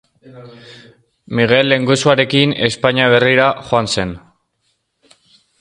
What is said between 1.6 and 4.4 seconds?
lehengusuarekin Espainia Berrira joan zen.